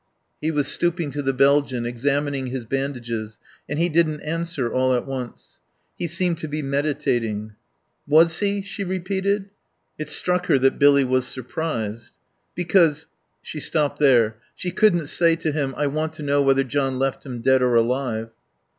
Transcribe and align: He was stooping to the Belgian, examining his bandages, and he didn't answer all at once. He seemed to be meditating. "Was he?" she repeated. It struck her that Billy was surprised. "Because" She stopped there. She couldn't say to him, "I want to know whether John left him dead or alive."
He 0.41 0.49
was 0.49 0.67
stooping 0.67 1.11
to 1.11 1.21
the 1.21 1.31
Belgian, 1.31 1.85
examining 1.85 2.47
his 2.47 2.65
bandages, 2.65 3.37
and 3.69 3.77
he 3.77 3.87
didn't 3.87 4.21
answer 4.21 4.73
all 4.73 4.95
at 4.95 5.05
once. 5.05 5.61
He 5.95 6.07
seemed 6.07 6.39
to 6.39 6.47
be 6.47 6.63
meditating. 6.63 7.53
"Was 8.07 8.39
he?" 8.39 8.63
she 8.63 8.83
repeated. 8.83 9.51
It 9.99 10.09
struck 10.09 10.47
her 10.47 10.57
that 10.57 10.79
Billy 10.79 11.03
was 11.03 11.27
surprised. 11.27 12.15
"Because" 12.55 13.05
She 13.43 13.59
stopped 13.59 13.99
there. 13.99 14.37
She 14.55 14.71
couldn't 14.71 15.05
say 15.05 15.35
to 15.35 15.51
him, 15.51 15.75
"I 15.77 15.85
want 15.85 16.13
to 16.13 16.23
know 16.23 16.41
whether 16.41 16.63
John 16.63 16.97
left 16.97 17.23
him 17.23 17.39
dead 17.41 17.61
or 17.61 17.75
alive." 17.75 18.31